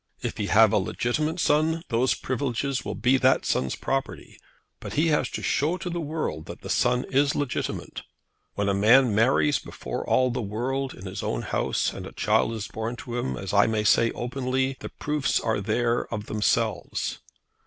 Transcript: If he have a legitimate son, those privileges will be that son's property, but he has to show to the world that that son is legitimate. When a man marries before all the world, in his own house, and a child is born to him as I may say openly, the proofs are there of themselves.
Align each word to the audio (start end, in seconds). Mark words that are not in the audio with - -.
If 0.23 0.37
he 0.37 0.47
have 0.47 0.73
a 0.73 0.79
legitimate 0.79 1.39
son, 1.39 1.83
those 1.89 2.15
privileges 2.15 2.83
will 2.83 2.95
be 2.95 3.17
that 3.17 3.45
son's 3.45 3.75
property, 3.75 4.39
but 4.79 4.93
he 4.93 5.09
has 5.09 5.29
to 5.29 5.43
show 5.43 5.77
to 5.77 5.91
the 5.91 6.01
world 6.01 6.47
that 6.47 6.61
that 6.61 6.69
son 6.71 7.05
is 7.11 7.35
legitimate. 7.35 8.01
When 8.55 8.67
a 8.67 8.73
man 8.73 9.13
marries 9.13 9.59
before 9.59 10.03
all 10.09 10.31
the 10.31 10.41
world, 10.41 10.95
in 10.95 11.05
his 11.05 11.21
own 11.21 11.43
house, 11.43 11.93
and 11.93 12.07
a 12.07 12.11
child 12.13 12.53
is 12.53 12.67
born 12.67 12.95
to 12.95 13.15
him 13.19 13.37
as 13.37 13.53
I 13.53 13.67
may 13.67 13.83
say 13.83 14.09
openly, 14.13 14.75
the 14.79 14.89
proofs 14.89 15.39
are 15.39 15.61
there 15.61 16.11
of 16.11 16.25
themselves. 16.25 17.19